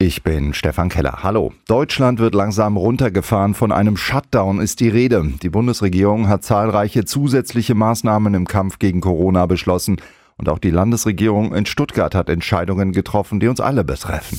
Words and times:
Ich 0.00 0.24
bin 0.24 0.54
Stefan 0.54 0.88
Keller. 0.88 1.22
Hallo. 1.22 1.52
Deutschland 1.68 2.18
wird 2.18 2.34
langsam 2.34 2.76
runtergefahren. 2.76 3.54
Von 3.54 3.70
einem 3.70 3.96
Shutdown 3.96 4.60
ist 4.60 4.80
die 4.80 4.88
Rede. 4.88 5.32
Die 5.40 5.48
Bundesregierung 5.48 6.26
hat 6.28 6.42
zahlreiche 6.42 7.04
zusätzliche 7.04 7.76
Maßnahmen 7.76 8.34
im 8.34 8.48
Kampf 8.48 8.80
gegen 8.80 9.00
Corona 9.00 9.46
beschlossen. 9.46 9.98
Und 10.36 10.48
auch 10.48 10.58
die 10.58 10.70
Landesregierung 10.70 11.54
in 11.54 11.64
Stuttgart 11.64 12.12
hat 12.16 12.28
Entscheidungen 12.28 12.90
getroffen, 12.90 13.38
die 13.38 13.46
uns 13.46 13.60
alle 13.60 13.84
betreffen. 13.84 14.36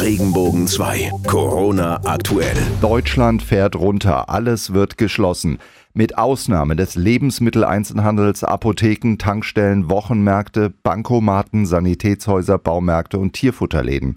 Regenbogen 0.00 0.68
2. 0.68 1.10
Corona 1.26 2.00
aktuell. 2.04 2.56
Deutschland 2.80 3.42
fährt 3.42 3.74
runter. 3.74 4.28
Alles 4.30 4.74
wird 4.74 4.96
geschlossen. 4.96 5.58
Mit 5.92 6.18
Ausnahme 6.18 6.76
des 6.76 6.94
Lebensmitteleinzelhandels, 6.94 8.44
Apotheken, 8.44 9.16
Tankstellen, 9.18 9.90
Wochenmärkte, 9.90 10.72
Bankomaten, 10.82 11.66
Sanitätshäuser, 11.66 12.58
Baumärkte 12.58 13.18
und 13.18 13.32
Tierfutterläden. 13.32 14.14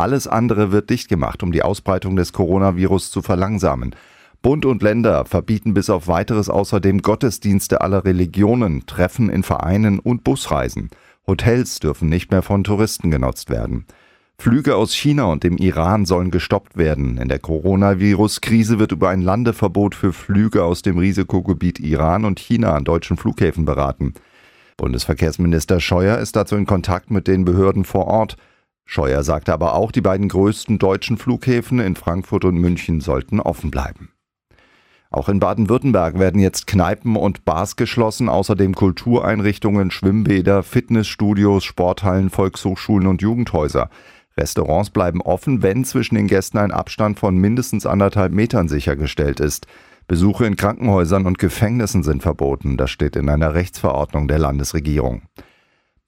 Alles 0.00 0.26
andere 0.26 0.72
wird 0.72 0.88
dicht 0.88 1.10
gemacht, 1.10 1.42
um 1.42 1.52
die 1.52 1.62
Ausbreitung 1.62 2.16
des 2.16 2.32
Coronavirus 2.32 3.10
zu 3.10 3.20
verlangsamen. 3.20 3.94
Bund 4.40 4.64
und 4.64 4.82
Länder 4.82 5.26
verbieten 5.26 5.74
bis 5.74 5.90
auf 5.90 6.08
weiteres 6.08 6.48
außerdem 6.48 7.02
Gottesdienste 7.02 7.82
aller 7.82 8.06
Religionen, 8.06 8.86
Treffen 8.86 9.28
in 9.28 9.42
Vereinen 9.42 9.98
und 9.98 10.24
Busreisen. 10.24 10.88
Hotels 11.26 11.80
dürfen 11.80 12.08
nicht 12.08 12.30
mehr 12.30 12.40
von 12.40 12.64
Touristen 12.64 13.10
genutzt 13.10 13.50
werden. 13.50 13.84
Flüge 14.38 14.74
aus 14.74 14.94
China 14.94 15.24
und 15.24 15.44
dem 15.44 15.58
Iran 15.58 16.06
sollen 16.06 16.30
gestoppt 16.30 16.78
werden. 16.78 17.18
In 17.18 17.28
der 17.28 17.38
Coronavirus-Krise 17.38 18.78
wird 18.78 18.92
über 18.92 19.10
ein 19.10 19.20
Landeverbot 19.20 19.94
für 19.94 20.14
Flüge 20.14 20.64
aus 20.64 20.80
dem 20.80 20.96
Risikogebiet 20.96 21.78
Iran 21.78 22.24
und 22.24 22.40
China 22.40 22.72
an 22.72 22.84
deutschen 22.84 23.18
Flughäfen 23.18 23.66
beraten. 23.66 24.14
Bundesverkehrsminister 24.78 25.78
Scheuer 25.78 26.16
ist 26.16 26.36
dazu 26.36 26.56
in 26.56 26.64
Kontakt 26.64 27.10
mit 27.10 27.28
den 27.28 27.44
Behörden 27.44 27.84
vor 27.84 28.06
Ort. 28.06 28.38
Scheuer 28.92 29.22
sagte 29.22 29.52
aber 29.52 29.74
auch, 29.74 29.92
die 29.92 30.00
beiden 30.00 30.28
größten 30.28 30.80
deutschen 30.80 31.16
Flughäfen 31.16 31.78
in 31.78 31.94
Frankfurt 31.94 32.44
und 32.44 32.56
München 32.56 33.00
sollten 33.00 33.38
offen 33.38 33.70
bleiben. 33.70 34.10
Auch 35.10 35.28
in 35.28 35.38
Baden-Württemberg 35.38 36.18
werden 36.18 36.40
jetzt 36.40 36.66
Kneipen 36.66 37.14
und 37.14 37.44
Bars 37.44 37.76
geschlossen, 37.76 38.28
außerdem 38.28 38.74
Kultureinrichtungen, 38.74 39.92
Schwimmbäder, 39.92 40.64
Fitnessstudios, 40.64 41.62
Sporthallen, 41.62 42.30
Volkshochschulen 42.30 43.06
und 43.06 43.22
Jugendhäuser. 43.22 43.90
Restaurants 44.36 44.90
bleiben 44.90 45.22
offen, 45.22 45.62
wenn 45.62 45.84
zwischen 45.84 46.16
den 46.16 46.26
Gästen 46.26 46.58
ein 46.58 46.72
Abstand 46.72 47.20
von 47.20 47.36
mindestens 47.36 47.86
anderthalb 47.86 48.32
Metern 48.32 48.66
sichergestellt 48.66 49.38
ist. 49.38 49.68
Besuche 50.08 50.46
in 50.46 50.56
Krankenhäusern 50.56 51.26
und 51.26 51.38
Gefängnissen 51.38 52.02
sind 52.02 52.22
verboten, 52.22 52.76
das 52.76 52.90
steht 52.90 53.14
in 53.14 53.28
einer 53.28 53.54
Rechtsverordnung 53.54 54.26
der 54.26 54.40
Landesregierung. 54.40 55.22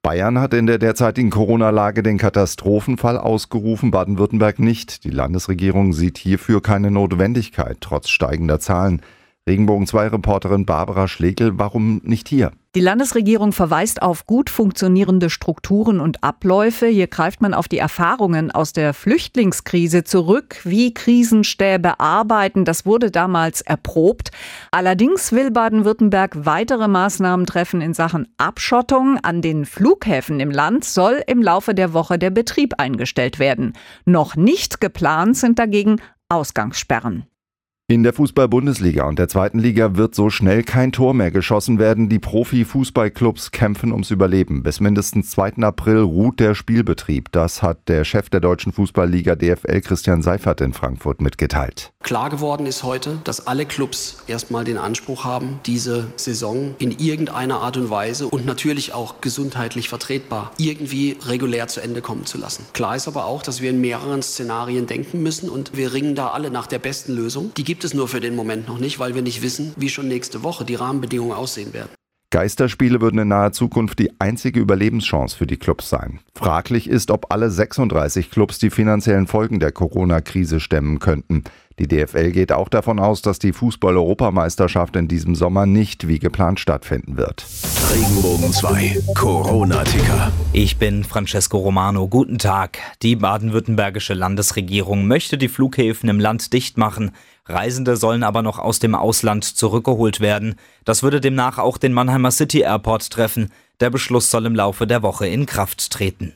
Bayern 0.03 0.41
hat 0.41 0.53
in 0.53 0.67
der 0.67 0.79
derzeitigen 0.79 1.31
Corona-Lage 1.31 2.03
den 2.03 2.19
Katastrophenfall 2.19 3.17
ausgerufen, 3.17 3.93
Baden-Württemberg 3.93 4.59
nicht. 4.59 5.05
Die 5.05 5.11
Landesregierung 5.11 5.93
sieht 5.93 6.19
hierfür 6.19 6.61
keine 6.61 6.91
Notwendigkeit, 6.91 7.77
trotz 7.81 8.09
steigender 8.09 8.59
Zahlen. 8.59 9.01
Regenbogen 9.49 9.89
2 9.89 10.07
Reporterin 10.07 10.67
Barbara 10.67 11.09
Schlegel, 11.09 11.59
warum 11.59 12.01
nicht 12.05 12.29
hier? 12.29 12.53
Die 12.77 12.81
Landesregierung 12.81 13.53
verweist 13.53 14.01
auf 14.01 14.25
gut 14.25 14.49
funktionierende 14.51 15.31
Strukturen 15.31 15.99
und 15.99 16.23
Abläufe. 16.23 16.87
Hier 16.87 17.09
greift 17.09 17.43
man 17.43 17.53
auf 17.53 17.67
die 17.67 17.79
Erfahrungen 17.79 18.53
aus 18.53 18.73
der 18.73 18.95
Flüchtlingskrise 18.95 20.05
zurück, 20.05 20.61
wie 20.63 20.95
Krisenstäbe 20.95 21.99
arbeiten. 21.99 22.65
Das 22.65 22.87
wurde 22.87 23.11
damals 23.11 23.63
erprobt. 23.63 24.31
Allerdings 24.71 25.33
will 25.33 25.51
Baden-Württemberg 25.51 26.47
weitere 26.47 26.87
Maßnahmen 26.87 27.45
treffen 27.45 27.81
in 27.81 27.95
Sachen 27.95 28.29
Abschottung. 28.39 29.19
An 29.25 29.43
den 29.43 29.67
Flughäfen 29.67 30.39
im 30.39 30.53
Land 30.53 30.85
soll 30.85 31.21
im 31.27 31.43
Laufe 31.43 31.75
der 31.75 31.93
Woche 31.93 32.17
der 32.17 32.31
Betrieb 32.31 32.75
eingestellt 32.79 33.41
werden. 33.41 33.73
Noch 34.05 34.37
nicht 34.37 34.81
geplant 34.81 35.37
sind 35.37 35.59
dagegen 35.59 36.01
Ausgangssperren. 36.29 37.27
In 37.93 38.05
der 38.05 38.15
Fußball-Bundesliga 38.15 39.05
und 39.05 39.19
der 39.19 39.29
zweiten 39.29 39.59
Liga 39.59 39.97
wird 39.97 40.15
so 40.15 40.31
schnell 40.31 40.63
kein 40.63 40.93
Tor 40.93 41.13
mehr 41.13 41.31
geschossen 41.31 41.79
werden. 41.79 42.09
Die 42.09 42.19
Profi-Fußballclubs 42.21 43.51
kämpfen 43.51 43.93
ums 43.93 44.11
Überleben. 44.11 44.63
Bis 44.63 44.81
mindestens 44.81 45.29
2. 45.33 45.57
April 45.59 45.99
ruht 45.99 46.41
der 46.41 46.55
Spielbetrieb. 46.55 47.31
Das 47.33 47.63
hat 47.63 47.91
der 47.91 48.05
Chef 48.05 48.31
der 48.31 48.41
deutschen 48.41 48.73
Fußballliga 48.73 49.35
DFL 49.35 49.83
Christian 49.83 50.23
Seifert 50.23 50.63
in 50.63 50.73
Frankfurt 50.73 51.21
mitgeteilt. 51.21 51.93
Klar 52.03 52.31
geworden 52.31 52.65
ist 52.65 52.83
heute, 52.83 53.19
dass 53.25 53.47
alle 53.47 53.67
Clubs 53.67 54.25
erstmal 54.27 54.65
den 54.65 54.79
Anspruch 54.79 55.25
haben, 55.25 55.61
diese 55.67 56.07
Saison 56.17 56.75
in 56.79 56.93
irgendeiner 56.93 57.61
Art 57.61 57.77
und 57.77 57.91
Weise 57.91 58.27
und 58.27 58.47
natürlich 58.47 58.95
auch 58.95 59.21
gesundheitlich 59.21 59.91
vertretbar 59.91 60.53
irgendwie 60.57 61.19
regulär 61.27 61.69
zu 61.69 61.83
Ende 61.83 62.01
kommen 62.01 62.25
zu 62.25 62.39
lassen. 62.39 62.65
Klar 62.73 62.97
ist 62.97 63.07
aber 63.07 63.27
auch, 63.27 63.43
dass 63.43 63.61
wir 63.61 63.69
in 63.69 63.83
mehreren 63.83 64.23
Szenarien 64.23 64.87
denken 64.87 65.23
müssen 65.23 65.51
und 65.51 65.77
wir 65.77 65.93
ringen 65.93 66.15
da 66.15 66.29
alle 66.29 66.51
nach 66.51 66.67
der 66.67 66.79
besten 66.79 67.15
Lösung. 67.15 67.53
Die 67.59 67.65
gibt 67.65 67.82
gibt 67.83 67.95
es 67.95 67.99
nur 67.99 68.07
für 68.07 68.21
den 68.21 68.37
Moment 68.37 68.69
noch 68.69 68.79
nicht, 68.79 69.01
weil 69.01 69.17
wir 69.17 69.23
nicht 69.23 69.43
wissen, 69.43 69.73
wie 69.77 69.89
schon 69.89 70.07
nächste 70.07 70.45
Woche 70.45 70.65
die 70.65 70.77
Rahmenbedingungen 70.77 71.33
aussehen 71.33 71.73
werden. 71.73 71.89
Geisterspiele 72.31 73.01
würden 73.01 73.19
in 73.19 73.27
naher 73.27 73.51
Zukunft 73.51 73.99
die 73.99 74.13
einzige 74.21 74.61
Überlebenschance 74.61 75.37
für 75.37 75.49
die 75.49 75.57
Clubs 75.57 75.89
sein. 75.89 76.21
Fraglich 76.33 76.89
ist, 76.89 77.11
ob 77.11 77.33
alle 77.33 77.51
36 77.51 78.31
Clubs 78.31 78.61
die 78.61 78.71
finanziellen 78.71 79.27
Folgen 79.27 79.59
der 79.59 79.73
Corona-Krise 79.73 80.61
stemmen 80.61 81.01
könnten. 81.01 81.43
Die 81.81 81.89
DFL 81.89 82.31
geht 82.31 82.53
auch 82.53 82.69
davon 82.69 83.01
aus, 83.01 83.21
dass 83.21 83.41
die 83.41 83.53
Fußball-Europameisterschaft 83.53 84.95
in 84.95 85.09
diesem 85.09 85.35
Sommer 85.35 85.67
nicht 85.67 86.07
wie 86.07 86.21
geplant 86.21 86.61
stattfinden 86.61 87.17
wird. 87.17 87.45
Regenbogen 87.93 88.51
2, 88.51 89.03
Corona-Ticker. 89.15 90.33
Ich 90.55 90.79
bin 90.79 91.05
Francesco 91.05 91.59
Romano. 91.59 92.09
Guten 92.09 92.39
Tag. 92.39 92.79
Die 93.03 93.17
baden-württembergische 93.17 94.15
Landesregierung 94.15 95.07
möchte 95.07 95.37
die 95.37 95.49
Flughäfen 95.49 96.09
im 96.09 96.19
Land 96.19 96.55
dicht 96.55 96.79
machen. 96.79 97.11
Reisende 97.45 97.99
sollen 97.99 98.23
aber 98.23 98.41
noch 98.41 98.59
aus 98.59 98.79
dem 98.79 98.95
Ausland 98.95 99.45
zurückgeholt 99.45 100.21
werden. 100.21 100.55
Das 100.87 101.03
würde 101.03 101.21
demnach 101.21 101.59
auch 101.59 101.77
den 101.77 101.93
Mannheimer 101.93 102.31
City 102.31 102.61
Airport 102.61 103.11
treffen. 103.11 103.53
Der 103.81 103.91
Beschluss 103.91 104.31
soll 104.31 104.47
im 104.47 104.55
Laufe 104.55 104.87
der 104.87 105.03
Woche 105.03 105.27
in 105.27 105.45
Kraft 105.45 105.91
treten. 105.91 106.33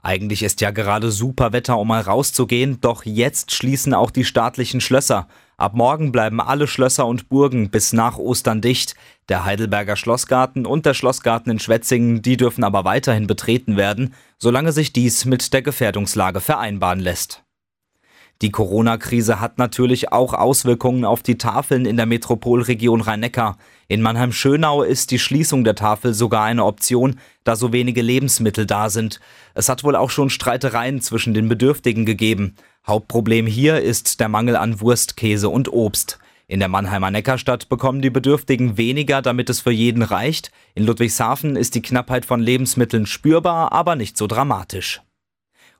Eigentlich 0.00 0.44
ist 0.44 0.60
ja 0.60 0.70
gerade 0.70 1.10
super 1.10 1.52
Wetter, 1.52 1.76
um 1.76 1.88
mal 1.88 2.02
rauszugehen, 2.02 2.80
doch 2.80 3.04
jetzt 3.04 3.52
schließen 3.52 3.94
auch 3.94 4.12
die 4.12 4.24
staatlichen 4.24 4.80
Schlösser. 4.80 5.26
Ab 5.60 5.74
morgen 5.74 6.12
bleiben 6.12 6.40
alle 6.40 6.68
Schlösser 6.68 7.04
und 7.04 7.28
Burgen 7.28 7.68
bis 7.68 7.92
nach 7.92 8.16
Ostern 8.16 8.60
dicht. 8.60 8.94
Der 9.28 9.44
Heidelberger 9.44 9.96
Schlossgarten 9.96 10.66
und 10.66 10.86
der 10.86 10.94
Schlossgarten 10.94 11.50
in 11.50 11.58
Schwetzingen, 11.58 12.22
die 12.22 12.36
dürfen 12.36 12.62
aber 12.62 12.84
weiterhin 12.84 13.26
betreten 13.26 13.76
werden, 13.76 14.14
solange 14.38 14.70
sich 14.70 14.92
dies 14.92 15.24
mit 15.24 15.52
der 15.52 15.62
Gefährdungslage 15.62 16.40
vereinbaren 16.40 17.00
lässt. 17.00 17.42
Die 18.40 18.52
Corona-Krise 18.52 19.40
hat 19.40 19.58
natürlich 19.58 20.12
auch 20.12 20.32
Auswirkungen 20.32 21.04
auf 21.04 21.24
die 21.24 21.38
Tafeln 21.38 21.86
in 21.86 21.96
der 21.96 22.06
Metropolregion 22.06 23.00
Rhein-Neckar. 23.00 23.58
In 23.88 24.00
Mannheim-Schönau 24.00 24.84
ist 24.84 25.10
die 25.10 25.18
Schließung 25.18 25.64
der 25.64 25.74
Tafel 25.74 26.14
sogar 26.14 26.44
eine 26.44 26.64
Option, 26.64 27.18
da 27.42 27.56
so 27.56 27.72
wenige 27.72 28.00
Lebensmittel 28.00 28.64
da 28.64 28.90
sind. 28.90 29.18
Es 29.54 29.68
hat 29.68 29.82
wohl 29.82 29.96
auch 29.96 30.10
schon 30.10 30.30
Streitereien 30.30 31.00
zwischen 31.00 31.34
den 31.34 31.48
Bedürftigen 31.48 32.06
gegeben. 32.06 32.54
Hauptproblem 32.88 33.46
hier 33.46 33.82
ist 33.82 34.18
der 34.18 34.30
Mangel 34.30 34.56
an 34.56 34.80
Wurst, 34.80 35.18
Käse 35.18 35.50
und 35.50 35.70
Obst. 35.70 36.18
In 36.46 36.58
der 36.58 36.70
Mannheimer 36.70 37.10
Neckarstadt 37.10 37.68
bekommen 37.68 38.00
die 38.00 38.08
Bedürftigen 38.08 38.78
weniger, 38.78 39.20
damit 39.20 39.50
es 39.50 39.60
für 39.60 39.70
jeden 39.70 40.02
reicht. 40.02 40.50
In 40.74 40.86
Ludwigshafen 40.86 41.54
ist 41.54 41.74
die 41.74 41.82
Knappheit 41.82 42.24
von 42.24 42.40
Lebensmitteln 42.40 43.04
spürbar, 43.04 43.72
aber 43.72 43.94
nicht 43.94 44.16
so 44.16 44.26
dramatisch. 44.26 45.02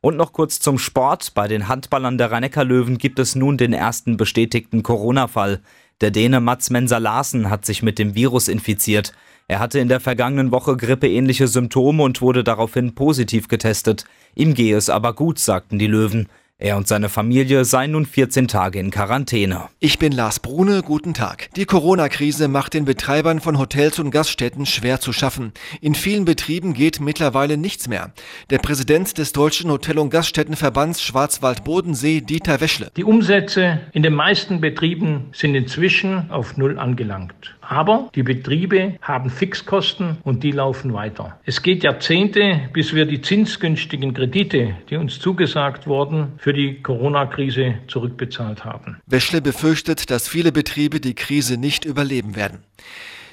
Und 0.03 0.19
noch 0.19 0.35
kurz 0.35 0.61
zum 0.61 0.79
Sport. 0.79 1.33
Bei 1.33 1.49
den 1.49 1.67
Handballern 1.67 2.19
der 2.19 2.31
rhein 2.31 2.51
löwen 2.69 2.99
gibt 2.99 3.19
es 3.19 3.35
nun 3.35 3.57
den 3.57 3.73
ersten 3.73 4.19
bestätigten 4.19 4.83
Corona-Fall. 4.83 5.63
Der 6.03 6.11
Däne 6.11 6.41
Mats 6.41 6.69
Mensa 6.69 6.99
Larsen 6.99 7.49
hat 7.49 7.65
sich 7.65 7.83
mit 7.83 7.99
dem 7.99 8.15
Virus 8.15 8.49
infiziert. 8.49 9.15
Er 9.49 9.61
hatte 9.61 9.79
in 9.79 9.89
der 9.89 10.01
vergangenen 10.01 10.53
Woche 10.53 10.77
grippeähnliche 10.77 11.49
Symptome 11.49 12.03
und 12.03 12.21
wurde 12.21 12.45
daraufhin 12.45 12.95
positiv 12.95 13.49
getestet. 13.49 14.05
Ihm 14.35 14.53
gehe 14.53 14.77
es 14.77 14.91
aber 14.91 15.15
gut, 15.15 15.39
sagten 15.39 15.79
die 15.79 15.87
Löwen. 15.87 16.29
Er 16.61 16.77
und 16.77 16.89
seine 16.89 17.09
Familie 17.09 17.65
seien 17.65 17.93
nun 17.93 18.05
14 18.05 18.49
Tage 18.49 18.81
in 18.81 18.91
Quarantäne. 18.91 19.69
Ich 19.79 20.01
bin 20.01 20.11
Lars 20.11 20.41
Brune, 20.41 20.83
guten 20.83 21.15
Tag. 21.15 21.51
Die 21.55 21.67
Corona-Krise 21.67 22.49
macht 22.49 22.75
den 22.75 22.85
Betreibern 22.85 23.39
von 23.39 23.61
Hotels 23.61 24.01
und 24.01 24.11
Gaststätten 24.11 24.67
schwer 24.67 24.99
zu 24.99 25.13
schaffen. 25.13 25.53
In 25.81 25.95
vielen 25.95 26.25
Betrieben 26.25 26.75
geht 26.75 26.99
mittlerweile 26.99 27.57
nichts 27.57 27.87
mehr. 27.87 28.11
Der 28.51 28.59
Präsident 28.59 29.19
des 29.19 29.31
Deutschen 29.31 29.71
Hotel- 29.71 30.01
und 30.01 30.11
Gaststättenverbands 30.11 31.01
Schwarzwald-Bodensee, 31.01 32.23
Dieter 32.23 32.61
Weschle. 32.61 32.91
Die 32.97 33.05
Umsätze 33.05 33.79
in 33.93 34.03
den 34.03 34.15
meisten 34.15 34.61
Betrieben 34.61 35.27
sind 35.31 35.55
inzwischen 35.55 36.29
auf 36.29 36.57
Null 36.57 36.77
angelangt. 36.81 37.57
Aber 37.69 38.11
die 38.15 38.23
Betriebe 38.23 38.97
haben 39.03 39.29
Fixkosten 39.29 40.17
und 40.25 40.43
die 40.43 40.53
laufen 40.53 40.95
weiter. 40.95 41.39
Es 41.45 41.63
geht 41.63 41.83
Jahrzehnte, 41.85 42.71
bis 42.73 42.95
wir 42.95 43.05
die 43.05 43.21
zinsgünstigen 43.21 44.15
Kredite, 44.15 44.77
die 44.89 44.97
uns 44.97 45.19
zugesagt 45.21 45.87
wurden, 45.87 46.33
für 46.39 46.55
die 46.55 46.83
Corona-Krise 46.83 47.75
zurückbezahlt 47.87 48.65
haben. 48.65 48.97
Weschle 49.07 49.43
befürchtet, 49.43 50.11
dass 50.11 50.29
viele 50.29 50.51
Betriebe 50.51 50.99
die 50.99 51.15
Krise 51.15 51.59
nicht 51.59 51.85
überleben 51.85 52.37
werden. 52.37 52.61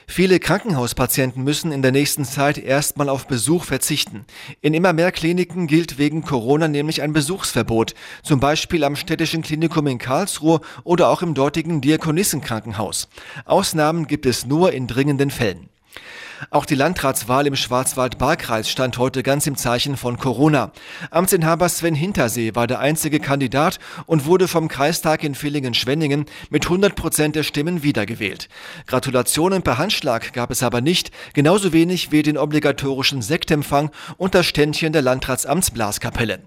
Viele 0.07 0.39
Krankenhauspatienten 0.39 1.43
müssen 1.43 1.71
in 1.71 1.81
der 1.81 1.91
nächsten 1.91 2.25
Zeit 2.25 2.57
erstmal 2.57 3.09
auf 3.09 3.27
Besuch 3.27 3.63
verzichten. 3.63 4.25
In 4.61 4.73
immer 4.73 4.93
mehr 4.93 5.11
Kliniken 5.11 5.67
gilt 5.67 5.97
wegen 5.97 6.21
Corona 6.21 6.67
nämlich 6.67 7.01
ein 7.01 7.13
Besuchsverbot, 7.13 7.95
zum 8.23 8.39
Beispiel 8.39 8.83
am 8.83 8.95
Städtischen 8.95 9.41
Klinikum 9.41 9.87
in 9.87 9.97
Karlsruhe 9.97 10.61
oder 10.83 11.09
auch 11.09 11.21
im 11.21 11.33
dortigen 11.33 11.81
Diakonissenkrankenhaus. 11.81 13.09
Ausnahmen 13.45 14.07
gibt 14.07 14.25
es 14.25 14.45
nur 14.45 14.71
in 14.73 14.87
dringenden 14.87 15.31
Fällen. 15.31 15.69
Auch 16.49 16.65
die 16.65 16.75
Landratswahl 16.75 17.47
im 17.47 17.55
Schwarzwald-Baar-Kreis 17.55 18.69
stand 18.69 18.97
heute 18.97 19.23
ganz 19.23 19.47
im 19.47 19.55
Zeichen 19.55 19.97
von 19.97 20.17
Corona. 20.17 20.71
Amtsinhaber 21.11 21.69
Sven 21.69 21.95
Hintersee 21.95 22.55
war 22.55 22.67
der 22.67 22.79
einzige 22.79 23.19
Kandidat 23.19 23.79
und 24.05 24.25
wurde 24.25 24.47
vom 24.47 24.67
Kreistag 24.67 25.23
in 25.23 25.35
Villingen-Schwenningen 25.35 26.25
mit 26.49 26.65
100 26.65 26.95
Prozent 26.95 27.35
der 27.35 27.43
Stimmen 27.43 27.83
wiedergewählt. 27.83 28.49
Gratulationen 28.87 29.61
per 29.61 29.77
Handschlag 29.77 30.33
gab 30.33 30.51
es 30.51 30.63
aber 30.63 30.81
nicht, 30.81 31.11
genauso 31.33 31.73
wenig 31.73 32.11
wie 32.11 32.23
den 32.23 32.37
obligatorischen 32.37 33.21
Sektempfang 33.21 33.91
und 34.17 34.35
das 34.35 34.45
Ständchen 34.45 34.93
der 34.93 35.01
Landratsamtsblaskapelle. 35.01 36.39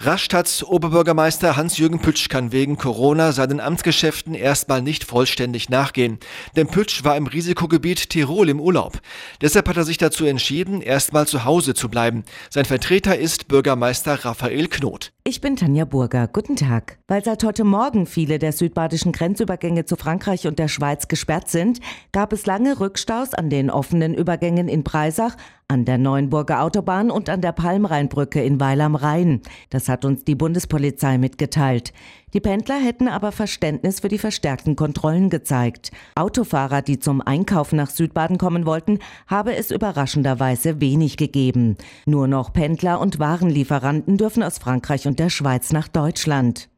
Rastads 0.00 0.62
Oberbürgermeister 0.62 1.56
Hans-Jürgen 1.56 2.00
Pütsch 2.00 2.28
kann 2.28 2.52
wegen 2.52 2.76
Corona 2.76 3.32
seinen 3.32 3.60
Amtsgeschäften 3.60 4.34
erstmal 4.34 4.82
nicht 4.82 5.04
vollständig 5.04 5.70
nachgehen. 5.70 6.18
Denn 6.54 6.66
Pütsch 6.66 7.02
war 7.04 7.16
im 7.16 7.26
Risikogebiet 7.26 8.10
Tirol 8.10 8.48
im 8.48 8.60
Urlaub. 8.60 9.00
Deshalb 9.40 9.68
hat 9.68 9.76
er 9.76 9.84
sich 9.84 9.98
dazu 9.98 10.26
entschieden, 10.26 10.82
erstmal 10.82 11.26
zu 11.26 11.44
Hause 11.44 11.74
zu 11.74 11.88
bleiben. 11.88 12.24
Sein 12.50 12.66
Vertreter 12.66 13.18
ist 13.18 13.48
Bürgermeister 13.48 14.24
Raphael 14.24 14.68
Knot. 14.68 15.12
Ich 15.24 15.40
bin 15.40 15.56
Tanja 15.56 15.84
Burger. 15.84 16.28
Guten 16.28 16.56
Tag. 16.56 16.98
Weil 17.08 17.24
seit 17.24 17.42
heute 17.42 17.64
Morgen 17.64 18.06
viele 18.06 18.38
der 18.38 18.52
südbadischen 18.52 19.12
Grenzübergänge 19.12 19.84
zu 19.84 19.96
Frankreich 19.96 20.46
und 20.46 20.58
der 20.58 20.68
Schweiz 20.68 21.08
gesperrt 21.08 21.48
sind, 21.48 21.80
gab 22.12 22.32
es 22.32 22.46
lange 22.46 22.78
Rückstaus 22.78 23.34
an 23.34 23.50
den 23.50 23.70
offenen 23.70 24.14
Übergängen 24.14 24.68
in 24.68 24.84
Breisach, 24.84 25.36
an 25.68 25.84
der 25.84 25.98
Neuenburger 25.98 26.62
Autobahn 26.62 27.10
und 27.10 27.28
an 27.28 27.40
der 27.40 27.52
Palmrheinbrücke 27.52 28.42
in 28.42 28.60
Weil 28.60 28.80
am 28.80 28.94
Rhein. 28.94 29.42
Das 29.68 29.88
hat 29.88 30.04
uns 30.04 30.24
die 30.24 30.36
Bundespolizei 30.36 31.18
mitgeteilt. 31.18 31.92
Die 32.34 32.40
Pendler 32.40 32.78
hätten 32.78 33.08
aber 33.08 33.32
Verständnis 33.32 34.00
für 34.00 34.08
die 34.08 34.18
verstärkten 34.18 34.76
Kontrollen 34.76 35.28
gezeigt. 35.28 35.90
Autofahrer, 36.14 36.82
die 36.82 36.98
zum 36.98 37.20
Einkaufen 37.20 37.76
nach 37.76 37.90
Südbaden 37.90 38.38
kommen 38.38 38.64
wollten, 38.64 39.00
habe 39.26 39.56
es 39.56 39.70
überraschenderweise 39.70 40.80
wenig 40.80 41.16
gegeben. 41.16 41.76
Nur 42.04 42.28
noch 42.28 42.52
Pendler 42.52 43.00
und 43.00 43.18
Warenlieferanten 43.18 44.18
dürfen 44.18 44.42
aus 44.44 44.58
Frankreich 44.58 45.08
und 45.08 45.18
der 45.18 45.30
Schweiz 45.30 45.72
nach 45.72 45.88
Deutschland. 45.88 46.68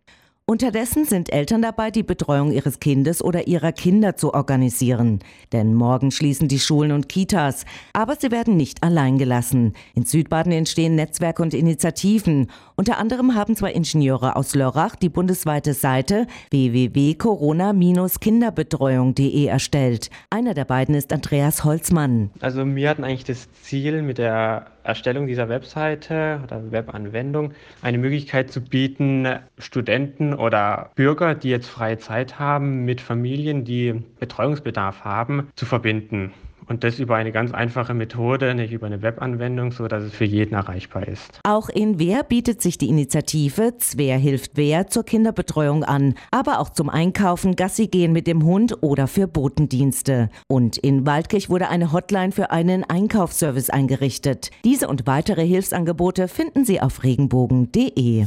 Unterdessen 0.50 1.04
sind 1.04 1.30
Eltern 1.30 1.60
dabei, 1.60 1.90
die 1.90 2.02
Betreuung 2.02 2.52
ihres 2.52 2.80
Kindes 2.80 3.22
oder 3.22 3.48
ihrer 3.48 3.70
Kinder 3.70 4.16
zu 4.16 4.32
organisieren. 4.32 5.18
Denn 5.52 5.74
morgen 5.74 6.10
schließen 6.10 6.48
die 6.48 6.58
Schulen 6.58 6.92
und 6.92 7.10
Kitas. 7.10 7.66
Aber 7.92 8.16
sie 8.16 8.30
werden 8.30 8.56
nicht 8.56 8.82
allein 8.82 9.18
gelassen. 9.18 9.74
In 9.94 10.06
Südbaden 10.06 10.52
entstehen 10.52 10.94
Netzwerke 10.94 11.42
und 11.42 11.52
Initiativen. 11.52 12.50
Unter 12.76 12.96
anderem 12.96 13.34
haben 13.34 13.56
zwei 13.56 13.72
Ingenieure 13.72 14.36
aus 14.36 14.54
Lörrach 14.54 14.96
die 14.96 15.10
bundesweite 15.10 15.74
Seite 15.74 16.26
www.corona-kinderbetreuung.de 16.48 19.44
erstellt. 19.44 20.08
Einer 20.30 20.54
der 20.54 20.64
beiden 20.64 20.94
ist 20.94 21.12
Andreas 21.12 21.64
Holzmann. 21.64 22.30
Also 22.40 22.64
wir 22.64 22.88
hatten 22.88 23.04
eigentlich 23.04 23.24
das 23.24 23.52
Ziel 23.60 24.00
mit 24.00 24.16
der 24.16 24.68
Erstellung 24.88 25.26
dieser 25.26 25.50
Webseite 25.50 26.40
oder 26.42 26.72
Webanwendung 26.72 27.52
eine 27.82 27.98
Möglichkeit 27.98 28.50
zu 28.50 28.62
bieten, 28.62 29.28
Studenten 29.58 30.32
oder 30.32 30.90
Bürger, 30.96 31.34
die 31.34 31.50
jetzt 31.50 31.68
freie 31.68 31.98
Zeit 31.98 32.38
haben, 32.38 32.86
mit 32.86 33.02
Familien, 33.02 33.64
die 33.64 34.02
Betreuungsbedarf 34.18 35.04
haben, 35.04 35.50
zu 35.56 35.66
verbinden. 35.66 36.32
Und 36.68 36.84
das 36.84 36.98
über 36.98 37.16
eine 37.16 37.32
ganz 37.32 37.52
einfache 37.52 37.94
Methode, 37.94 38.54
nicht 38.54 38.72
über 38.72 38.86
eine 38.86 39.02
Webanwendung, 39.02 39.72
so 39.72 39.88
dass 39.88 40.04
es 40.04 40.12
für 40.12 40.24
jeden 40.24 40.54
erreichbar 40.54 41.08
ist. 41.08 41.40
Auch 41.44 41.68
in 41.68 41.98
Wehr 41.98 42.22
bietet 42.22 42.62
sich 42.62 42.78
die 42.78 42.88
Initiative 42.88 43.76
Zwer 43.78 44.18
hilft 44.18 44.56
Wehr 44.56 44.88
zur 44.88 45.04
Kinderbetreuung 45.04 45.84
an, 45.84 46.14
aber 46.30 46.60
auch 46.60 46.70
zum 46.70 46.88
Einkaufen, 46.88 47.56
Gassi 47.56 47.86
gehen 47.86 48.12
mit 48.12 48.26
dem 48.26 48.44
Hund 48.44 48.82
oder 48.82 49.06
für 49.06 49.26
Botendienste. 49.26 50.30
Und 50.48 50.76
in 50.76 51.06
Waldkirch 51.06 51.48
wurde 51.48 51.68
eine 51.68 51.92
Hotline 51.92 52.32
für 52.32 52.50
einen 52.50 52.84
Einkaufsservice 52.84 53.70
eingerichtet. 53.70 54.50
Diese 54.64 54.88
und 54.88 55.06
weitere 55.06 55.46
Hilfsangebote 55.46 56.28
finden 56.28 56.64
Sie 56.64 56.80
auf 56.80 57.02
regenbogen.de. 57.02 58.26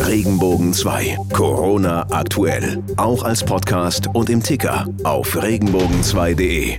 Regenbogen 0.00 0.72
2. 0.72 1.18
Corona 1.32 2.06
aktuell. 2.10 2.82
Auch 2.96 3.22
als 3.22 3.44
Podcast 3.44 4.08
und 4.14 4.30
im 4.30 4.42
Ticker 4.42 4.86
auf 5.04 5.36
regenbogen2.de. 5.36 6.78